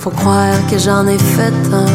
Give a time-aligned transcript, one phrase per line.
[0.00, 1.86] Faut croire que j'en ai fait un.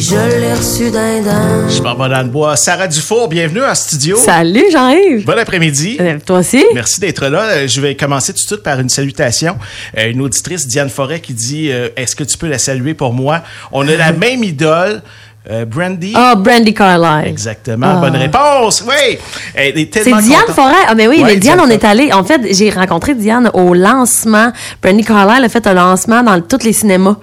[0.00, 1.68] Je l'ai reçu d'un d'un.
[1.68, 2.56] Je m'en vais dans le bois.
[2.56, 4.16] Sarah Dufour, bienvenue en studio.
[4.16, 5.24] Salut Jean-Yves.
[5.24, 5.98] Bon après-midi.
[6.00, 6.64] Euh, toi aussi?
[6.74, 7.42] Merci d'être là.
[7.42, 9.56] Euh, Je vais commencer tout de suite par une salutation.
[9.98, 13.12] Euh, une auditrice, Diane Forêt, qui dit euh, Est-ce que tu peux la saluer pour
[13.12, 13.42] moi?
[13.70, 15.02] On a la même idole.
[15.50, 16.12] Euh, Brandy.
[16.14, 17.28] Ah, Brandy Carlisle.
[17.28, 17.86] Exactement.
[17.96, 18.00] Ah.
[18.00, 18.84] Bonne réponse.
[18.86, 19.18] Oui.
[19.54, 20.54] Elle est C'est Diane contente.
[20.54, 20.74] Forêt.
[20.86, 22.12] Ah, mais oui, Ouais, mais Diane, Diane on est allé.
[22.12, 24.52] En fait, j'ai rencontré Diane au lancement.
[24.82, 27.16] Brandy Carlisle a fait un lancement dans tous les cinémas.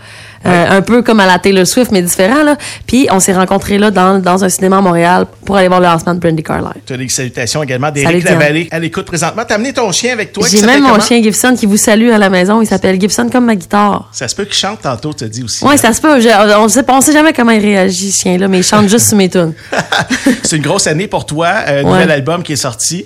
[0.46, 2.56] Euh, un peu comme à la Taylor Swift, mais différent, là.
[2.88, 5.88] Puis, on s'est rencontrés là dans, dans un cinéma à Montréal pour aller voir le
[5.88, 6.76] lancement de Brandy Carlisle.
[6.86, 8.24] Tu as des salutations également d'Éric.
[8.24, 8.68] Lavallée.
[8.72, 9.44] À l'écoute présentement.
[9.46, 10.48] T'as amené ton chien avec toi.
[10.50, 12.62] J'ai même mon chien Gibson qui vous salue à la maison.
[12.62, 14.10] Il s'appelle Gibson comme ma guitare.
[14.14, 15.64] Ça se peut qu'il chante tantôt, tu as dit aussi.
[15.66, 16.22] Ouais, ça se peut.
[16.22, 19.08] Je- on sait, on sait jamais comment il réagit, ce chien-là, mais il chante juste
[19.10, 19.54] sur mes tunes.
[20.44, 21.50] C'est une grosse année pour toi.
[21.68, 21.84] Un Ouais.
[21.84, 23.06] nouvel album qui est sorti.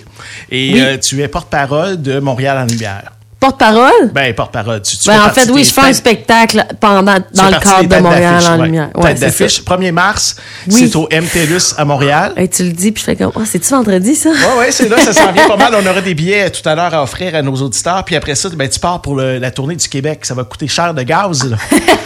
[0.52, 0.80] Et Oui.
[0.80, 3.10] euh, tu es porte-parole de Montréal en lumière.
[3.40, 4.10] Porte-parole?
[4.12, 4.80] Ben, porte-parole.
[4.82, 7.96] Tu, tu Ben, en fait, oui, je fais un spectacle pendant, dans le cadre de
[8.02, 8.64] Montréal en ouais.
[8.64, 8.88] lumière.
[8.94, 10.36] Tête Ouais, d'affiche, 1er mars,
[10.70, 10.88] Oui.
[10.88, 12.32] c'est au MTLUS à Montréal.
[12.36, 14.30] Hey, tu le dis, puis je fais comme, oh, c'est-tu vendredi, ça?
[14.30, 15.74] Oui, oui, c'est là, ça s'en vient pas mal.
[15.74, 18.04] On aura des billets tout à l'heure à offrir à nos auditeurs.
[18.04, 20.20] Puis après ça, ben, tu pars pour le- la tournée du Québec.
[20.24, 21.44] Ça va coûter cher de gaz.
[21.44, 21.56] là.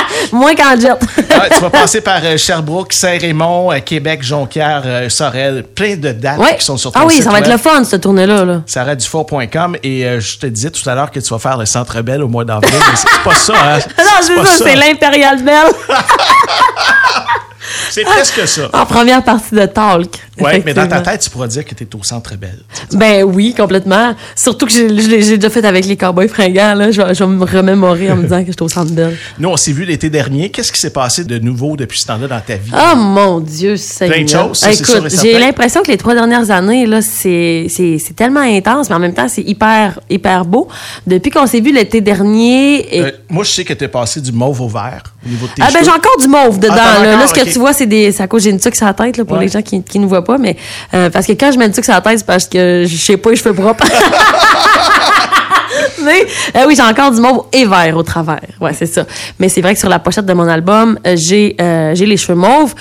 [0.32, 0.88] Moins qu'en jet.
[1.54, 5.64] Tu vas passer par euh, Sherbrooke, Saint-Raymond, euh, Québec, Jonquière, euh, Sorel.
[5.64, 6.56] Plein de dates ouais.
[6.56, 8.62] qui sont sur ton Ah oui, site ça va être le fun, cette tournée-là, là.
[8.66, 12.22] sarahdufour.com et je te disais tout à l'heure que tu vas faire le Centre Bell
[12.22, 13.78] au mois d'avril, mais c'est pas ça, hein?
[13.98, 15.66] Non, c'est pas ça, c'est l'Impérial Bell
[17.90, 18.68] C'est presque ça.
[18.72, 20.08] en première partie de Talk.
[20.40, 22.58] Ouais, mais dans ta tête, tu pourras dire que tu es au Centre Bell.
[22.92, 24.14] Ben oui, complètement.
[24.34, 26.90] Surtout que j'ai- je l'ai j'ai déjà fait avec les cowboys fringants, là.
[26.90, 29.16] Je vais, je vais me remémorer en me disant que j'étais au centre Bell.
[29.38, 30.50] Nous, on s'est vu l'été dernier.
[30.50, 32.72] Qu'est-ce qui s'est passé de nouveau depuis ce temps-là dans ta vie?
[32.74, 34.16] Oh mon Dieu, Seigneur.
[34.16, 37.98] Plein de choses, c'est Écoute, j'ai l'impression que les trois dernières années, là, c'est, c'est,
[37.98, 40.66] c'est tellement intense, mais en même temps, c'est hyper, hyper beau.
[41.06, 44.20] Depuis qu'on s'est vu l'été dernier, et- Euh, moi, je sais que tu es passé
[44.20, 46.74] du mauve au vert au niveau de tes Ah ben j'ai encore du mauve dedans.
[46.76, 47.16] Ah, là.
[47.16, 48.12] Là, ce que tu vois, c'est des.
[48.12, 49.44] C'est à cause j'ai une tuque sur la tête là, pour Ouais.
[49.44, 50.56] les gens qui, qui ne voient pas, mais
[50.94, 52.96] euh, parce que quand je mets une tuque sur la tête, c'est parce que je
[52.96, 53.84] sais pas les cheveux propres.
[56.02, 58.40] euh, oui, j'ai encore du mauve et vert au travers.
[58.60, 59.04] Ouais, c'est ça.
[59.38, 62.16] Mais c'est vrai que sur la pochette de mon album, euh, j'ai euh, j'ai les
[62.16, 62.74] cheveux mauves.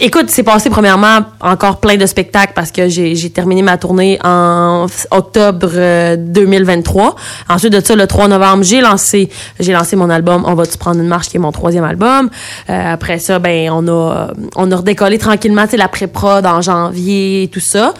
[0.00, 4.18] Écoute, c'est passé premièrement encore plein de spectacles parce que j'ai j'ai terminé ma tournée
[4.24, 7.16] en octobre euh, 2023.
[7.48, 9.28] Ensuite de ça, le 3 novembre, j'ai lancé
[9.60, 12.30] j'ai lancé mon album On va-tu prendre une marche qui est mon troisième album.
[12.68, 17.44] Après ça, ben on a on a redécollé tranquillement, tu sais la pré-prod en janvier
[17.44, 17.94] et tout ça.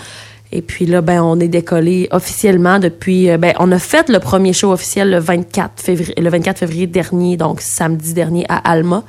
[0.52, 3.28] Et puis là, ben, on est décollé officiellement depuis.
[3.30, 6.86] euh, Ben, on a fait le premier show officiel le 24 février, le 24 février
[6.86, 9.02] dernier, donc samedi dernier à Alma.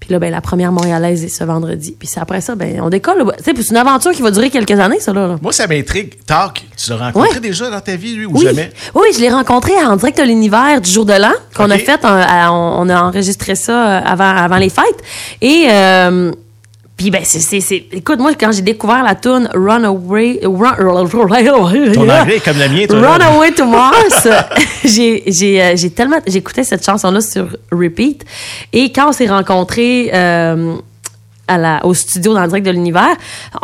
[0.00, 1.96] Puis là, ben, la première montréalaise est ce vendredi.
[1.98, 3.24] Puis après ça, ben, on décolle.
[3.38, 5.36] Tu sais, puis c'est une aventure qui va durer quelques années, ça, là.
[5.40, 6.12] Moi, ça m'intrigue.
[6.26, 7.40] Talk, tu l'as rencontré Ouais.
[7.40, 8.44] déjà dans ta vie, lui, ou Oui.
[8.44, 8.70] jamais?
[8.94, 12.00] oui, je l'ai rencontré en direct de l'univers du jour de l'an qu'on a fait.
[12.04, 15.02] on a enregistré ça euh, avant, avant les fêtes.
[15.40, 16.32] Et euh,
[16.96, 20.76] puis ben c'est c'est c'est écoute moi quand j'ai découvert la tune Runaway Run,
[21.92, 22.86] Ton anglais comme le mien.
[22.88, 24.28] Runaway to Mars,
[24.84, 28.24] j'ai j'ai euh, j'ai tellement j'écoutais cette chanson là sur repeat
[28.72, 30.76] et quand on s'est rencontrés euh,
[31.46, 33.14] à la, au studio dans le direct de l'univers,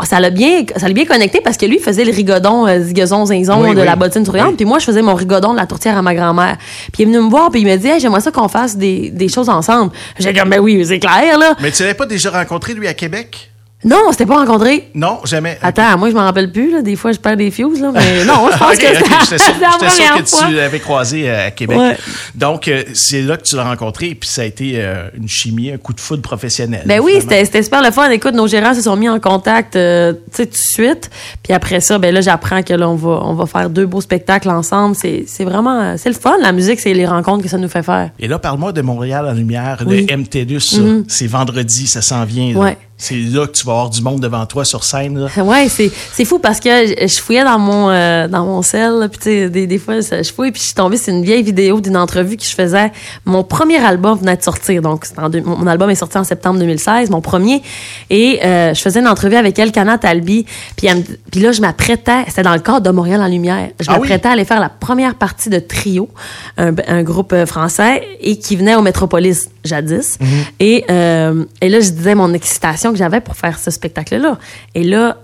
[0.04, 2.80] ça l'a bien, ça l'a bien connecté parce que lui il faisait le rigodon, euh,
[2.80, 3.86] zigazon, zinzon Oui, de oui.
[3.86, 6.56] la bottine souriante, puis moi je faisais mon rigodon de la tourtière à ma grand-mère.
[6.92, 8.76] Puis il est venu me voir puis il m'a dit, hey, j'aimerais ça qu'on fasse
[8.76, 9.92] des, des choses ensemble.
[10.18, 11.54] J'ai comme, ben oui, c'est clair là.
[11.60, 13.49] Mais tu l'avais pas déjà rencontré, lui, à Québec?
[13.82, 14.90] Non, on s'était pas rencontrés.
[14.94, 15.58] Non, jamais.
[15.62, 16.82] Attends, moi je m'en rappelle plus là.
[16.82, 19.08] Des fois je perds des fuses là, mais non, je pense Ok, que ok, c'était
[19.08, 20.46] la j'étais sûr première que fois.
[20.48, 21.78] tu l'avais croisé euh, à Québec.
[21.78, 21.96] Ouais.
[22.34, 25.28] Donc, euh, c'est là que tu l'as rencontré, et puis ça a été euh, une
[25.28, 26.82] chimie, un coup de foudre professionnel.
[26.84, 28.10] Ben oui, c'était super le fun.
[28.10, 31.10] Écoute, nos gérants se sont mis en contact euh, tout de suite.
[31.42, 34.00] Puis après ça, ben là, j'apprends que là, on va, on va faire deux beaux
[34.02, 34.94] spectacles ensemble.
[34.94, 35.96] C'est vraiment...
[35.96, 38.10] C'est le fun, la musique, c'est les rencontres que ça nous fait faire.
[38.18, 40.06] Et là, parle-moi de Montréal en lumière, Oui.
[40.08, 40.60] le MTLUS.
[40.60, 40.80] ça.
[41.08, 42.52] C'est vendredi, ça s'en vient.
[42.52, 42.58] là.
[42.60, 42.76] Ouais.
[43.02, 45.18] C'est là que tu vas avoir du monde devant toi sur scène.
[45.18, 45.28] là.
[45.42, 49.66] Ouais, c'est fou parce que je, fouillais dans mon euh, dans mon sel, puis des,
[49.66, 52.44] des fois je fouille puis je suis tombée sur une vieille vidéo d'une entrevue que
[52.44, 52.92] je faisais.
[53.24, 56.24] Mon premier album venait de sortir, donc c'est en deux- mon album est sorti en
[56.24, 57.62] septembre 2016, mon premier,
[58.10, 60.44] et euh, je faisais une entrevue avec Elkana Talbi,
[60.76, 61.02] puis elle
[61.42, 64.00] là je m'apprêtais, c'était dans le cadre de Montréal en lumière, je Ah oui?
[64.00, 66.10] m'apprêtais à aller faire la première partie de Trio,
[66.58, 70.18] un, un groupe euh, français et qui venait au Métropolis jadis,
[70.58, 74.38] et euh, et là je disais mon excitation que j'avais pour faire ce spectacle là,
[74.74, 75.18] et là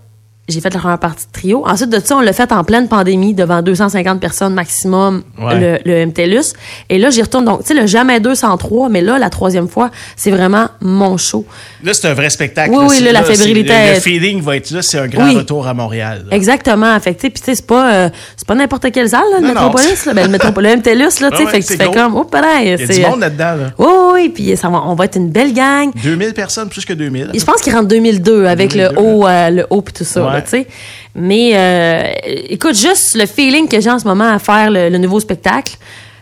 [0.48, 1.64] j'ai fait la première partie de trio.
[1.66, 5.80] Ensuite de ça, on l'a fait en pleine pandémie devant 250 personnes maximum, Ouais.
[5.84, 6.52] le, le MTLUS.
[6.88, 7.44] Et là, j'y retourne.
[7.44, 11.44] Donc, tu sais, le Jamais 203, mais là, la troisième fois, c'est vraiment mon show.
[11.82, 12.70] Là, c'est un vrai spectacle.
[12.72, 14.82] Oui, oui, C'est- là, la fébrilité Le, feeling va être là.
[14.82, 15.36] C'est un grand Oui.
[15.36, 16.24] retour à Montréal.
[16.30, 16.36] là.
[16.36, 16.98] Exactement.
[17.00, 19.22] Fait que, tu sais, puis tu sais, c'est pas, euh, c'est pas n'importe quelle salle,
[19.32, 19.60] là, le Non, non.
[19.66, 20.14] Métropolis, là.
[20.14, 21.44] Ben, le Métropolis, le MTLUS, là, tu sais.
[21.44, 22.76] Ouais, fait que tu fais comme, oh, pareil.
[22.78, 23.44] Il y a du monde là-dedans.
[23.56, 23.72] Là.
[23.78, 24.28] Oui, oui, oui.
[24.28, 25.90] Puis ça va, on va être une belle gang.
[26.02, 27.30] 2000 personnes, plus que 2000.
[27.34, 30.04] Et je pense qu'il rentre 2002 avec 2002, le haut, euh, le haut puis tout
[30.04, 30.35] ça, Ouais.
[30.36, 30.66] Là, tu sais.
[31.14, 32.12] Mais euh,
[32.50, 35.76] écoute, juste le feeling que j'ai en ce moment à faire le, le nouveau spectacle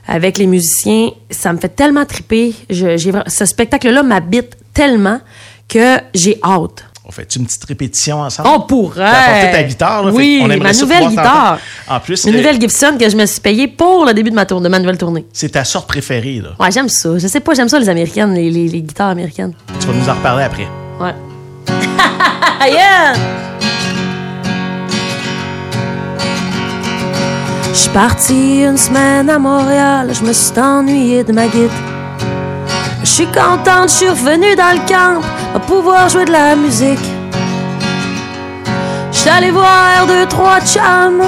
[0.07, 2.55] avec les musiciens, ça me fait tellement triper.
[2.71, 5.21] Je, ce spectacle-là m'habite tellement
[5.69, 6.85] que j'ai hâte.
[7.07, 8.49] On fait une petite répétition ensemble?
[8.49, 9.05] On pourrait.
[9.13, 10.11] T'as ta guitare, là.
[10.13, 11.59] Oui, aimerait ma nouvelle guitare.
[11.87, 14.35] En plus, Une le- nouvelle Gibson que je me suis payée pour le début de
[14.35, 15.27] ma, tour, de ma nouvelle tournée.
[15.33, 16.41] c'est ta sorte préférée.
[16.43, 16.51] Là.
[16.59, 17.19] Ouais, j'aime ça.
[17.19, 19.53] Je sais pas, j'aime ça les américaines, les, les, les guitares américaines.
[19.81, 20.67] Tu vas nous en reparler après.
[20.99, 21.15] Ouais.
[22.73, 23.13] yeah!
[27.75, 31.73] Je suis partie une semaine à Montréal, je me suis ennuyée de ma guide.
[33.01, 35.21] Je suis contente, je suis revenue dans le camp
[35.57, 37.05] à pouvoir jouer de la musique.
[39.11, 41.25] Je allée voir deux, trois chums,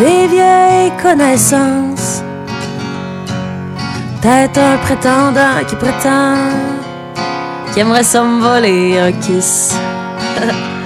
[0.00, 2.24] des vieilles connaissances.
[4.20, 6.34] Peut-être un prétendant qui prétend
[7.72, 9.76] qui aimerait ça me voler un kiss.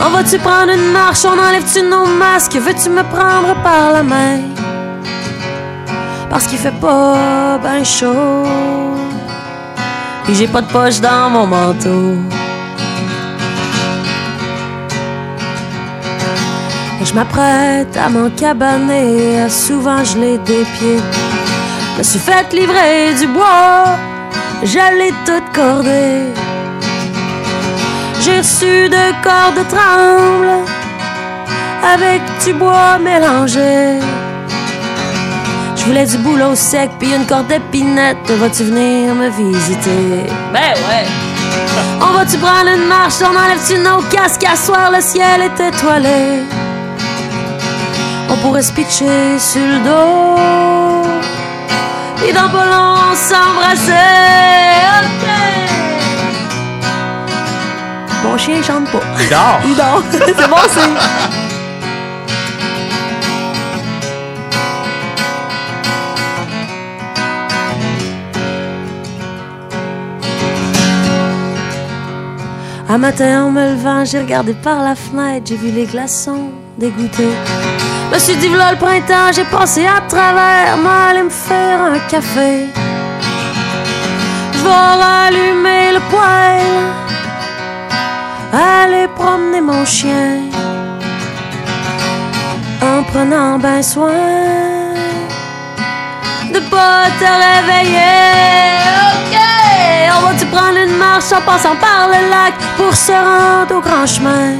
[0.00, 4.40] On va-tu prendre une marche, on enlève-tu nos masques, veux-tu me prendre par la main?
[6.30, 8.44] Parce qu'il fait pas ben chaud.
[10.28, 12.16] Et j'ai pas de poche dans mon manteau.
[17.00, 21.02] Et je m'apprête à m'encabaner, souvent je l'ai des pieds.
[21.92, 23.96] Je me suis fait livrer du bois,
[24.62, 26.32] j'allais tout corder.
[29.14, 30.64] Deux cordes tremble
[31.84, 34.00] avec du bois mélangé.
[35.76, 38.30] Je voulais du boulot sec puis une corde d'épinette.
[38.30, 40.26] Vas-tu venir me visiter?
[40.52, 41.06] Ben ouais.
[42.00, 43.14] On va-tu prendre une marche?
[43.20, 44.44] On enlève-tu nos casques?
[44.44, 46.42] À soir, le ciel est étoilé.
[48.30, 50.36] On pourrait se pitcher sur le dos.
[52.26, 53.92] Et dans pas long, on s'embrasser.
[58.24, 59.00] Mon chien chante pas.
[59.20, 59.60] Il dort.
[59.66, 60.02] Il dort.
[60.10, 60.80] C'est bon, c'est.
[72.88, 77.34] Un matin en me levant, j'ai regardé par la fenêtre, j'ai vu les glaçons dégoûtés.
[78.12, 81.98] Me suis dit, voilà le printemps, j'ai passé à travers, moi aller me faire un
[82.08, 82.66] café.
[84.52, 87.03] Je vais rallumer le poêle,
[88.54, 90.42] aller promener mon chien,
[92.80, 94.12] en prenant ben soin
[96.52, 98.22] de pas te réveiller.
[99.10, 99.36] Ok,
[100.16, 104.06] on va-tu prendre une marche en passant par le lac pour se rendre au grand
[104.06, 104.52] chemin?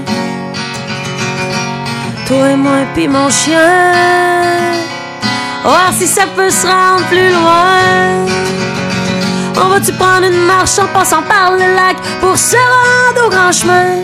[2.27, 3.93] Toi et moi puis mon chien,
[5.63, 8.27] voir si ça peut se rendre plus loin.
[9.57, 13.53] On va-tu prendre une marche en passant par le lac pour se rendre au grand
[13.53, 14.03] chemin?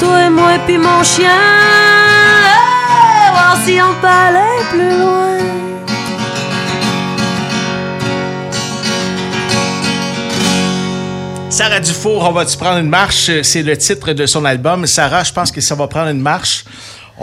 [0.00, 1.30] Toi et moi puis mon chien,
[2.44, 5.38] hey, voir si on peut aller plus loin.
[11.48, 13.30] Sarah Dufour, on va-tu prendre une marche?
[13.42, 14.86] C'est le titre de son album.
[14.86, 16.64] Sarah, je pense que ça va prendre une marche.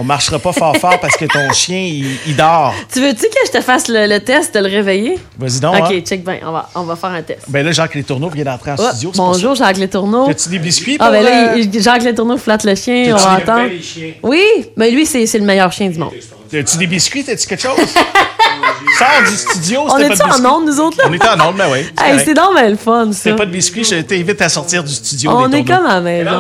[0.02, 2.74] On marchera pas fort fort parce que ton chien, il, il dort.
[2.94, 5.20] Tu veux-tu que je te fasse le, le test de le réveiller?
[5.38, 5.76] Vas-y donc.
[5.76, 6.00] ok, hein.
[6.06, 7.42] check bien, on va, on va faire un test.
[7.50, 9.12] Ben là, Jacques Létourneau vient d'entrer en Oh, studio.
[9.14, 10.24] c'est bonjour, Jacques Létourneau.
[10.28, 10.32] ça.
[10.32, 13.36] As-tu des biscuits Ah, pour, ben là, euh, Jacques Létourneau flatte le chien, on va
[13.40, 13.72] entendre.
[14.24, 14.42] Oui,
[14.78, 16.14] mais lui, c'est c'est le meilleur chien du monde.
[16.54, 17.26] As-tu des biscuits?
[17.30, 17.78] As-tu quelque chose?
[18.98, 21.04] Sors du studio, On c'était est-tu pas de en onde, nous autres, là?
[21.10, 21.80] On est en onde, ben oui.
[21.98, 23.18] c'est Hey, c'est donc bien le fun, ça.
[23.24, 25.32] C'était pas de biscuits, je t'invite à sortir du studio.
[25.34, 26.40] On est comme à la maison.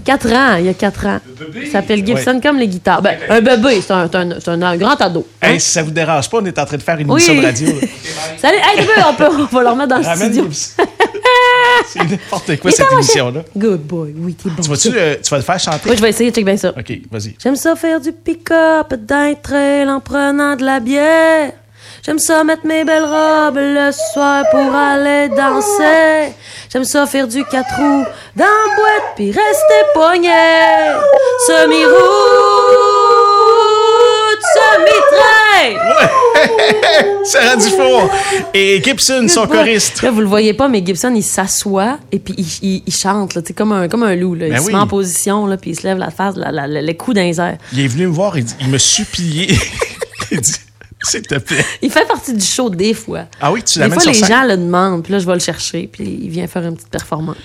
[0.00, 1.18] 4 ans, il y a 4 ans.
[1.66, 3.02] Ça s'appelle Gibson comme les guitares.
[3.02, 5.26] Ben, un bébé, c'est un, c'est un- c'est un- un grand ado.
[5.42, 5.48] hein?
[5.50, 7.22] Hey, si ça vous dérange pas, on est en train de faire une Oui.
[7.22, 7.68] émission de radio.
[8.38, 10.48] Salut, hey, on, peut, on va le remettre dans le Ramène studio.
[11.86, 13.42] C'est n'importe quoi Il cette émission-là.
[13.56, 14.62] Good boy, oui, t'es bon.
[14.62, 15.88] Tu vas-tu euh, tu vas le faire chanter?
[15.90, 16.70] Oui, je vais essayer, check bien ça.
[16.70, 17.36] Ok, vas-y.
[17.42, 21.52] J'aime ça faire du pick-up d'un trail en prenant de la bière.
[22.04, 26.32] J'aime ça mettre mes belles robes le soir pour aller danser.
[26.72, 28.04] J'aime ça faire du quatre roues
[28.36, 30.30] dans la boîte puis rester pogné.
[32.70, 35.76] Semi-route, semi-train.
[37.24, 38.10] C'est rendu fort.
[38.54, 40.00] Et Gibson, son choriste.
[40.02, 43.34] Là, vous le voyez pas, mais Gibson, il s'assoit et puis il, il- il chante,
[43.34, 44.34] là, tu sais, comme un, comme un loup.
[44.34, 44.46] Là.
[44.46, 46.66] Il Ben se met en position, là, puis il se lève la face, la, la-
[46.66, 47.58] la- les coups dans les airs.
[47.72, 49.54] Il est venu me voir, il, dit- il me suppliait.
[50.30, 50.54] il dit,
[51.08, 51.64] s'il te plaît.
[51.82, 53.24] Il fait partie du show des fois.
[53.40, 54.28] Ah oui, tu Des l'amènes fois, sur les scène?
[54.28, 56.90] gens le demandent, puis là, je vais le chercher, puis il vient faire une petite
[56.90, 57.36] performance.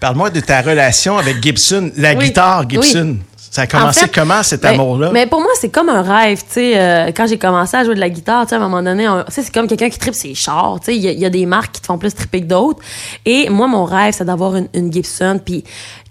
[0.00, 3.18] Parle-moi de ta relation avec Gibson, la Oui, guitare Gibson.
[3.54, 5.10] Ça a commencé En fait, comment cet ben, amour-là?
[5.12, 6.72] Mais pour moi, c'est comme un rêve, tu sais.
[6.76, 9.08] euh, quand j'ai commencé à jouer de la guitare, tu sais, à un moment donné,
[9.08, 10.96] on- tu sais, c'est comme quelqu'un qui tripe ses chars, tu sais.
[10.96, 12.80] Il y, a- il y a des marques qui te font plus triper que d'autres.
[13.24, 15.38] Et moi, mon rêve, c'est d'avoir une, une Gibson.
[15.44, 15.62] Puis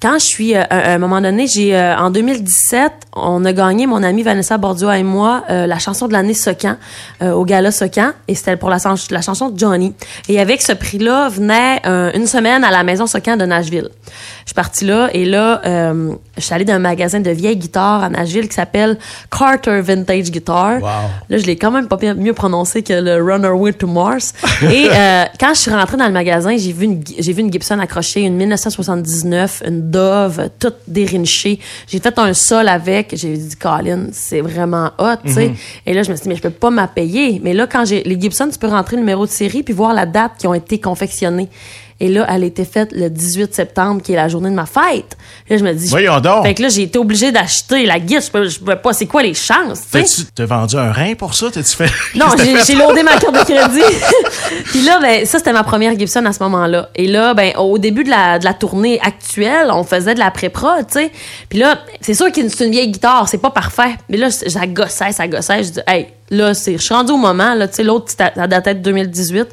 [0.02, 3.88] quand je suis, euh, à un moment donné, j'ai, euh, en 2017, on a gagné,
[3.88, 6.78] mon amie Vanessa Bordio et moi, euh, la chanson de l'année Socan,
[7.22, 8.12] euh, au gala Socan.
[8.30, 8.78] Et c'était pour la,
[9.12, 9.94] la chanson de Johnny.
[10.30, 13.90] Et avec ce prix-là, venait euh, une semaine à la maison Socan de Nashville.
[14.46, 17.58] Je suis partie là et là, euh, je suis allée dans un magasin de vieilles
[17.58, 18.98] guitares à Nashville qui s'appelle
[19.30, 20.82] Carter Vintage Guitar.
[20.82, 20.88] Wow.
[21.30, 24.34] Là, je l'ai quand même pas bien- mieux prononcé que le Runaway to Mars.
[24.64, 27.52] et euh, quand je suis rentrée dans le magasin, j'ai vu une, j'ai vu une
[27.54, 31.60] Gibson accrochée, une 1979, une Dove, toute dérinchée.
[31.88, 33.14] J'ai fait un sol avec.
[33.16, 35.54] J'ai dit, Colin, c'est vraiment hot, tu sais.
[35.86, 37.40] Et là, je me suis dit, mais je peux pas m'en payer.
[37.44, 39.94] Mais là, quand j'ai les Gibson, tu peux rentrer le numéro de série puis voir
[39.94, 41.50] la date qui ont été confectionnées.
[42.04, 44.66] Et là, elle a été faite le 18 septembre, qui est la journée de ma
[44.66, 45.16] fête.
[45.50, 46.44] Là, je me dis, Voyons donc.
[46.44, 48.22] fait que là, j'ai été obligée d'acheter la guide.
[48.22, 48.92] Je peux pas.
[48.92, 50.26] C'est quoi les chances, tu sais?
[50.36, 51.50] T'as vendu un rein pour ça?
[51.50, 51.90] T'as-tu fait.
[52.16, 52.26] Non,
[52.68, 53.98] j'ai loadé ma carte de crédit.
[54.66, 56.90] Puis là, ben, ça, c'était ma première Gibson à ce moment-là.
[56.96, 60.30] Et là, ben, au début de la, de la tournée actuelle, on faisait de la
[60.30, 61.12] pré-prod, tu sais.
[61.48, 63.96] Puis là, c'est sûr que c'est une vieille guitare, c'est pas parfait.
[64.10, 65.64] Mais là, ça gossait, ça gossait.
[65.64, 68.48] Je dis, hey, là, c'est, je suis rendue au moment, là, tu sais, l'autre, ça
[68.48, 69.48] datait de 2018.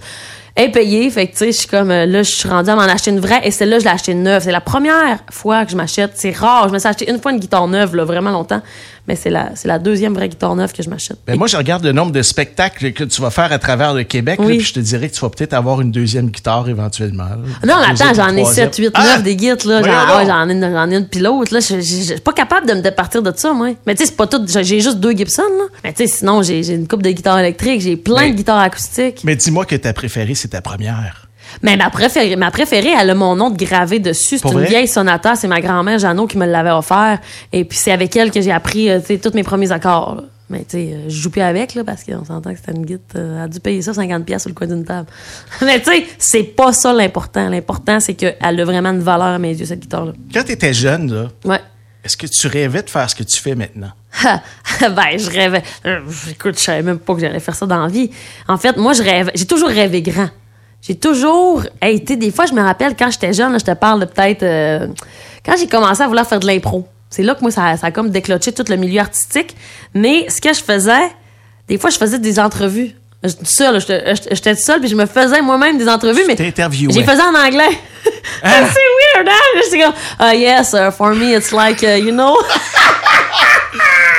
[0.55, 2.83] Payée, fait que, tu sais, je suis comme, euh, là, je suis rendue à m'en
[2.83, 4.43] acheter une vraie, et celle-là, je l'ai achetée neuve.
[4.43, 6.13] C'est la première fois que je m'achète.
[6.15, 6.69] C'est rare.
[6.69, 8.61] Je me suis acheté une fois une guitare neuve, là, vraiment longtemps.
[9.09, 11.19] Mais c'est la, c'est la deuxième vraie guitare neuve que je m'achète.
[11.27, 14.05] Ben, moi, je regarde le nombre de spectacles que tu vas faire à travers le
[14.05, 17.25] Québec, là, puis je te dirais que tu vas peut-être avoir une deuxième guitare éventuellement.
[17.25, 17.37] là.
[17.67, 18.73] Non, attends, j'en ai troisième.
[18.73, 19.05] 7, 8, Ah!
[19.17, 19.83] 9 des guides, là.
[19.83, 21.61] J'en ai, une- ai une pilote, là.
[21.61, 23.71] Je je- je- je suis pas capable de me départir de ça, moi.
[23.87, 24.45] Mais tu sais, c'est pas tout.
[24.47, 25.65] J'ai juste deux Gibson, là.
[25.85, 28.37] Mais tu sais, sinon, j'ai j'ai une coupe de guitares électriques, j'ai plein Mais- de
[28.37, 29.23] guitares acoustiques.
[29.25, 31.20] Mais dis-moi que ta préférée, c'est ta première.
[31.63, 34.39] Mais ma préférée, ma préférée, elle a mon nom de gravé dessus.
[34.39, 34.67] C'est une vrai?
[34.69, 35.35] vieille sonata.
[35.37, 37.19] C'est ma grand-mère Jeannot qui me l'avait offert.
[37.53, 40.23] Et puis, c'est avec elle que j'ai appris, euh, tous mes premiers accords, là.
[40.53, 42.85] Mais tu sais, euh, je joue plus avec, là, parce qu'on s'entend que c'était une
[42.85, 42.99] guide.
[43.15, 45.07] euh, elle a dû payer ça 50$ piastres sur le coin d'une table.
[45.63, 47.49] Mais tu sais, c'est pas ça l'important.
[47.49, 50.13] L'important, c'est qu'elle a vraiment une valeur à mes yeux, cette guitare-là.
[50.35, 51.61] Quand tu étais jeune, là, Ouais.
[52.05, 53.91] est-ce que tu rêvais de faire ce que tu fais maintenant?
[54.81, 55.63] ben, je rêvais.
[55.87, 58.11] euh, écoute, je savais même pas que j'allais faire ça dans la vie.
[58.49, 59.31] En fait, moi, je rêve.
[59.37, 60.31] J'ai toujours rêvé grand.
[60.83, 62.17] J'ai toujours été.
[62.17, 64.43] Des fois, je me rappelle quand j'étais jeune, là, je te parle de peut-être.
[64.43, 64.87] euh,
[65.45, 66.87] quand j'ai commencé à vouloir faire de l'impro.
[67.11, 69.57] C'est là que moi, ça, ça a comme déclenché tout le milieu artistique.
[69.95, 71.11] Mais ce que je faisais,
[71.69, 72.95] des fois, je faisais des entrevues.
[73.23, 73.79] J'étais seule,
[74.31, 76.37] j'étais seule, puis je me faisais moi-même des entrevues, mais
[76.95, 77.69] j'ai faisais en anglais.
[78.43, 78.51] Hein?
[78.73, 79.61] c'est weird, hein?
[79.65, 82.35] J'étais comme, uh, yes, uh, for me, it's like, uh, you know.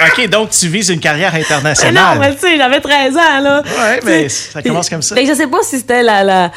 [0.07, 2.15] OK, donc tu vises une carrière Mais internationale.
[2.15, 3.61] non, mais tu sais, j'avais 13 ans, là.
[3.65, 5.15] Ouais, mais ça commence comme ça.
[5.15, 6.51] Ben, je sais pas si c'était la, la-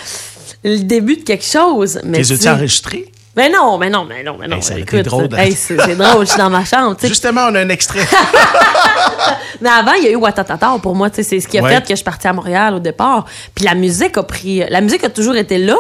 [0.63, 2.21] le début de quelque chose, mais.
[2.21, 3.11] As-tu sais- enregistrés?
[3.37, 4.61] Mais non, mais non, mais non, mais non.
[4.61, 5.39] Hey, Écoute, drôle, hein.
[5.39, 6.97] hey, c'est drôle, je suis dans ma chambre.
[7.03, 8.07] Justement, on a un extrait.
[9.61, 11.75] Mais avant, il y a eu Watatata pour moi, c'est ce qui a Ouais.
[11.75, 13.25] fait que je suis partie à Montréal au départ.
[13.55, 15.77] Puis la musique a pris, la musique a toujours été là,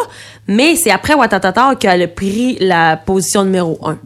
[0.48, 3.98] mais c'est après Watatata qu'elle a pris la position numéro un,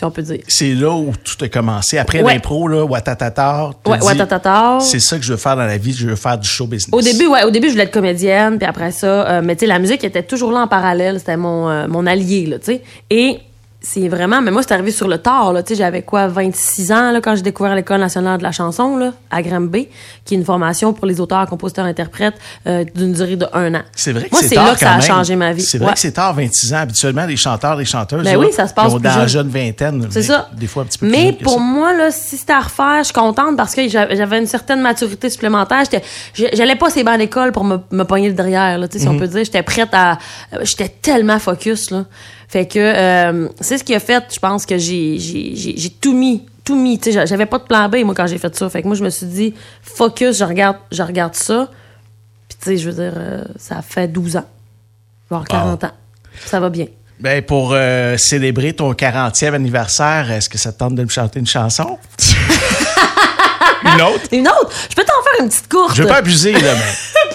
[0.00, 0.40] si on peut dire.
[0.48, 1.98] C'est là où tout a commencé.
[1.98, 2.32] Après Ouais.
[2.32, 3.70] l'impro, là, Watatata.
[3.86, 4.78] Ouais, Watatata.
[4.80, 6.88] C'est ça que je veux faire dans la vie, je veux faire du show business.
[6.92, 9.60] Au début, ouais, au début, je voulais être comédienne, puis après ça, euh, mais tu
[9.60, 12.64] sais, la musique était toujours là en parallèle, c'était mon, euh, mon allié, là, tu
[12.72, 12.82] sais.
[13.10, 13.38] Et
[13.82, 16.92] c'est vraiment, mais moi, c'est arrivé sur le tard, là, tu sais, j'avais quoi, 26
[16.92, 19.88] ans, là, quand j'ai découvert l'École nationale de la chanson, là, à Granby,
[20.24, 22.34] qui est une formation pour les auteurs, compositeurs, interprètes,
[22.66, 23.80] euh, d'une durée de un an.
[23.96, 25.02] C'est vrai que Moi, c'est là que ça a même.
[25.06, 25.62] changé ma vie.
[25.62, 25.92] C'est vrai Ouais.
[25.94, 26.78] que c'est tard, 26 ans.
[26.78, 29.16] Habituellement, les chanteurs, les chanteuses, Ben là, oui, ça se passe ils ont plus dans
[29.16, 29.48] la jeune.
[29.48, 30.06] vingtaine.
[30.10, 30.50] C'est ça.
[30.54, 31.60] Des fois un petit peu plus Mais pour ça.
[31.60, 34.82] moi, là, si c'était à refaire, je suis contente parce que j'a- j'avais une certaine
[34.82, 35.84] maturité supplémentaire.
[36.34, 39.08] J'allais pas ces bancs d'école pour me, me pogner le derrière, là, tu sais, si
[39.08, 39.20] on Mhm.
[39.20, 39.44] peut dire.
[39.44, 40.18] J'étais prête à.
[40.62, 42.04] J'étais tellement focus, là.
[42.50, 45.90] Fait que euh, c'est ce qui a fait, je pense que j'ai j'ai- j'ai- j'ai
[45.90, 46.46] tout mis.
[46.64, 46.98] Tout mis.
[46.98, 48.68] Tu sais, j'a- j'avais pas de plan B, moi, quand j'ai fait ça.
[48.68, 51.68] Fait que moi, je me suis dit, focus, je regarde, je regarde ça.
[52.48, 54.44] Puis, tu sais, je veux dire, euh, ça fait 12 ans.
[55.28, 55.92] Voire 40 ans.
[56.44, 56.86] Ça va bien.
[57.20, 61.38] Ben, pour euh, célébrer ton 40e anniversaire, est-ce que ça te tente de me chanter
[61.38, 61.98] une chanson?
[63.84, 64.24] une autre?
[64.32, 65.94] Une autre, je peux t'en faire une petite courte.
[65.94, 67.30] Je veux pas abuser, là, mais.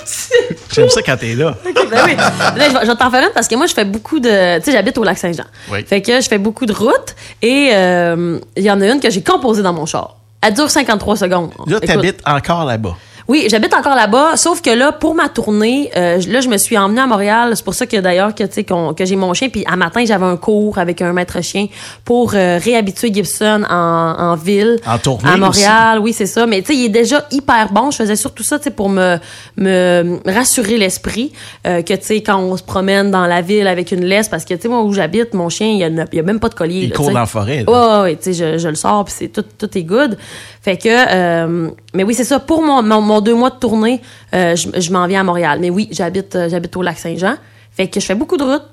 [0.75, 1.55] J'aime ça quand t'es là.
[1.63, 1.71] Ben
[2.05, 2.15] oui.
[2.15, 4.57] Là, je vais, je vais t'en faire une parce que moi, je fais beaucoup de.
[4.59, 5.45] Tu sais, j'habite au lac Saint-Jean.
[5.71, 5.85] Oui.
[5.85, 9.09] Fait que je fais beaucoup de routes et euh, il y en a une que
[9.09, 10.15] j'ai composée dans mon char.
[10.41, 11.51] Elle dure 53 secondes.
[11.67, 12.95] Là, t'habites encore là-bas.
[13.27, 16.77] Oui, j'habite encore là-bas, sauf que là, pour ma tournée, euh, là, je me suis
[16.77, 17.53] emmenée à Montréal.
[17.55, 19.49] C'est pour ça que d'ailleurs que, tu sais, qu'on- que j'ai mon chien.
[19.49, 21.65] Puis à matin, j'avais un cours avec un maître chien
[22.03, 23.75] pour euh, réhabituer Gibson en,
[24.19, 24.77] en ville.
[24.85, 26.45] En tournée À Montréal, oui, c'est ça.
[26.45, 27.89] Mais tu sais, il est déjà hyper bon.
[27.89, 29.17] Je faisais surtout ça, tu sais, pour me,
[29.57, 31.31] me rassurer l'esprit.
[31.65, 34.45] euh, que, tu sais, quand on se promène dans la ville avec une laisse, parce
[34.45, 35.89] que, tu sais, moi, où j'habite, mon chien, il y a,
[36.23, 36.81] même pas de collier.
[36.83, 37.63] Il là, court dans la forêt.
[37.67, 40.17] ouais, ouais, tu sais, je, je le sors, puis c'est tout, tout est good.
[40.65, 42.39] Fait que, euh, mais oui, c'est ça.
[42.39, 44.01] Pour mon, mon, mon deux mois de tournée,
[44.33, 45.59] euh, je, je m'en viens à Montréal.
[45.61, 47.35] Mais oui, j'habite, euh, j'habite au lac Saint-Jean.
[47.69, 48.65] Fait que je fais beaucoup de routes.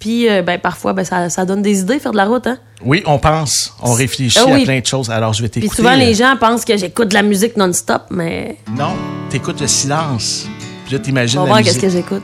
[0.00, 2.58] Puis, ben, parfois, ben, ça, ça donne des idées, faire de la route, hein.
[2.84, 4.62] Oui, on pense, on réfléchit Ah oui.
[4.62, 5.08] à plein de choses.
[5.08, 5.82] Alors, je vais Puis t'écouter.
[5.82, 8.94] souvent, les gens pensent que j'écoute de la musique non-stop, mais Non,
[9.30, 10.46] t'écoutes le silence.
[10.84, 12.22] Puis là, t'imagines on va la voir qu'est-ce que j'écoute.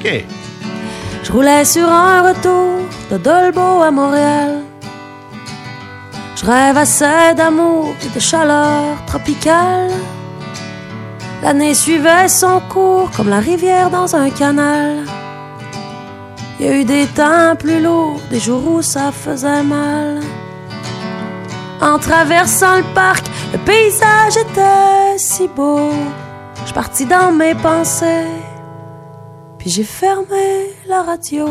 [0.00, 0.24] OK.
[1.22, 2.80] Je roulais sur un retour
[3.12, 4.63] de Dolbeau à Montréal.
[6.44, 9.90] Je rêve assez d'amour et de chaleur tropicale.
[11.42, 15.06] L'année suivait son cours comme la rivière dans un canal.
[16.60, 20.20] Il y a eu des temps plus lourds, des jours où ça faisait mal.
[21.80, 23.24] En traversant le parc,
[23.54, 25.88] le paysage était si beau.
[26.66, 28.28] Je partis dans mes pensées.
[29.56, 31.48] Puis j'ai fermé la radio.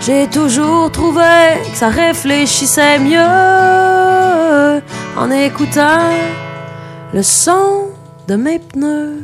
[0.00, 4.80] J'ai toujours trouvé que ça réfléchissait mieux
[5.16, 6.08] en écoutant
[7.12, 7.88] le son
[8.26, 9.18] de mes pneus.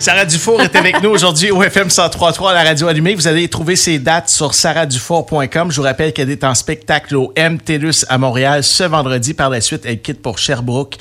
[0.00, 3.16] Sarah Dufour est avec nous aujourd'hui au FM 103.3 à la radio allumée.
[3.16, 5.72] Vous allez trouver ses dates sur sarahdufour.com.
[5.72, 9.34] Je vous rappelle qu'elle est en spectacle au MTLUS à Montréal ce vendredi.
[9.34, 10.94] Par la suite, elle quitte pour Sherbrooke,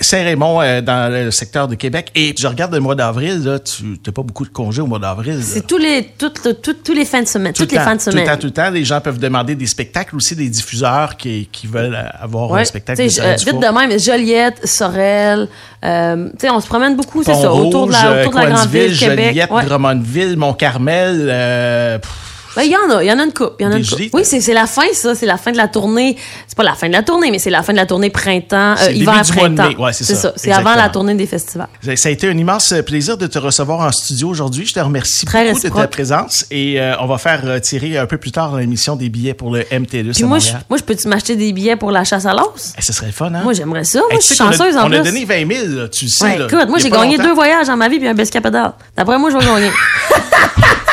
[0.00, 2.10] Saint-Raymond euh, dans le secteur de Québec.
[2.16, 4.98] Et je regarde le mois d'avril, là, tu n'as pas beaucoup de congés au mois
[4.98, 5.38] d'avril.
[5.42, 7.52] C'est tous les, toutes, toutes- tous les fins de semaine.
[7.52, 8.24] Tout le toutes les temps, fins de Tout semaine.
[8.24, 8.70] le temps, tout le temps.
[8.70, 12.62] Les gens peuvent demander des spectacles aussi, des diffuseurs qui, qui veulent avoir Ouais.
[12.62, 13.60] un spectacle de Sarah euh, Dufour.
[13.60, 15.48] vite de même, Joliette, Sorel,
[15.84, 18.50] euh, tu sais, on se promène beaucoup, c'est ça, autour de la, autour de la
[18.50, 19.26] grande ville, Québec.
[19.28, 19.64] Joliette, Ouais.
[19.64, 21.26] Drummondville, Mont-Carmel.
[21.30, 22.10] euh, pff,
[22.56, 23.74] Ben, il y en a, il y en a une coupe, il y en a
[23.76, 23.98] Des une coupe.
[23.98, 24.10] gîtes.
[24.12, 26.16] Oui, c'est la fin, ça, c'est la fin de la tournée.
[26.48, 28.74] C'est pas la fin de la tournée, mais c'est la fin de la tournée printemps,
[28.76, 29.70] C'est euh, hiver, printemps.
[29.82, 31.68] Ouais, c'est ça, C'est C'est avant la tournée des festivals.
[31.94, 34.66] Ça a été un immense plaisir de te recevoir en studio aujourd'hui.
[34.66, 37.96] Je te remercie Très beaucoup de ta présence et euh, on va faire euh, tirer
[37.98, 40.76] un peu plus tard dans l'émission des billets pour le MTLUS Puis moi, je, moi,
[40.78, 42.74] je peux-tu m'acheter des billets pour la chasse à l'os?
[42.76, 43.42] Eh, ce serait le fun, hein?
[43.44, 44.00] Moi, j'aimerais ça.
[44.00, 44.96] Moi, Eh, je suis qu'on a- chanceuse en On plus.
[44.96, 46.24] a donné 20 000, là, tu le sais.
[46.24, 46.46] Ouais, là.
[46.50, 47.28] écoute, moi, j'ai gagné longtemps.
[47.28, 48.72] deux voyages dans ma vie puis un pescapédale.
[48.96, 49.70] D'après moi, je vais gagner.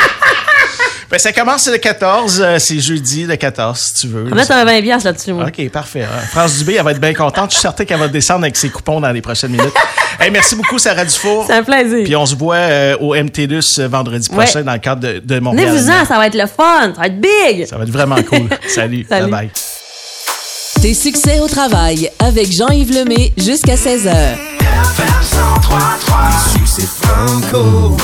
[1.09, 4.25] Ben, ça commence le 14, euh, c'est jeudi le 14, si tu veux.
[4.25, 5.45] On va mettre un 20 piastres là-dessus, moi.
[5.47, 6.01] OK, parfait.
[6.03, 7.51] Euh, France Dubé, elle va être bien contente.
[7.51, 9.73] Je suis certain qu'elle va descendre avec ses coupons dans les prochaines minutes.
[10.19, 11.43] Hey, merci beaucoup, Sarah Dufour.
[11.45, 12.03] C'est un plaisir.
[12.03, 14.37] Puis on se voit euh, au MTLUS euh, vendredi Ouais.
[14.45, 15.69] prochain dans le cadre de, de Montréal.
[15.69, 16.91] Venez-vous-en, ça va être le fun.
[16.95, 17.67] Ça va être big.
[17.67, 18.49] Ça va être vraiment cool.
[18.67, 19.05] Salut.
[19.07, 19.29] Salut.
[19.29, 19.51] Bye bye.
[20.81, 24.07] Tes succès au travail avec Jean-Yves Lemay jusqu'à 16h.
[24.09, 27.95] FM 103.3 Ici c'est Franco